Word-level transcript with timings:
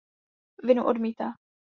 Vinu 0.67 0.83
odmítá. 0.91 1.27